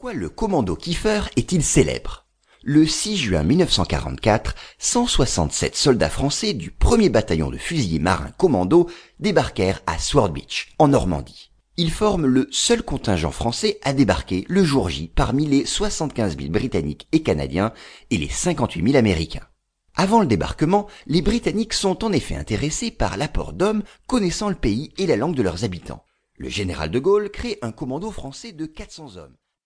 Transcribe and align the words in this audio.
Pourquoi 0.00 0.18
le 0.18 0.30
commando 0.30 0.76
Kiefer 0.76 1.28
est-il 1.36 1.62
célèbre? 1.62 2.26
Le 2.62 2.86
6 2.86 3.18
juin 3.18 3.42
1944, 3.42 4.54
167 4.78 5.76
soldats 5.76 6.08
français 6.08 6.54
du 6.54 6.70
1er 6.70 7.10
bataillon 7.10 7.50
de 7.50 7.58
fusiliers 7.58 7.98
marins 7.98 8.30
commando 8.38 8.88
débarquèrent 9.18 9.82
à 9.86 9.98
Sword 9.98 10.30
Beach, 10.30 10.72
en 10.78 10.88
Normandie. 10.88 11.50
Ils 11.76 11.90
forment 11.90 12.24
le 12.24 12.48
seul 12.50 12.82
contingent 12.82 13.30
français 13.30 13.78
à 13.82 13.92
débarquer 13.92 14.46
le 14.48 14.64
jour 14.64 14.88
J 14.88 15.12
parmi 15.14 15.44
les 15.44 15.66
75 15.66 16.38
000 16.38 16.48
Britanniques 16.48 17.06
et 17.12 17.22
Canadiens 17.22 17.74
et 18.08 18.16
les 18.16 18.30
58 18.30 18.82
000 18.82 18.96
Américains. 18.96 19.48
Avant 19.96 20.20
le 20.20 20.26
débarquement, 20.26 20.86
les 21.08 21.20
Britanniques 21.20 21.74
sont 21.74 22.06
en 22.06 22.12
effet 22.12 22.36
intéressés 22.36 22.90
par 22.90 23.18
l'apport 23.18 23.52
d'hommes 23.52 23.82
connaissant 24.06 24.48
le 24.48 24.54
pays 24.54 24.94
et 24.96 25.06
la 25.06 25.16
langue 25.16 25.36
de 25.36 25.42
leurs 25.42 25.64
habitants. 25.64 26.06
Le 26.38 26.48
général 26.48 26.90
de 26.90 26.98
Gaulle 26.98 27.28
crée 27.30 27.58
un 27.60 27.70
commando 27.70 28.10
français 28.10 28.52
de 28.52 28.64
400 28.64 29.18
hommes. 29.18 29.36